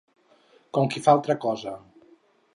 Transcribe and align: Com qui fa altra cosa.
Com 0.77 0.89
qui 0.95 1.03
fa 1.09 1.13
altra 1.15 1.37
cosa. 1.45 1.77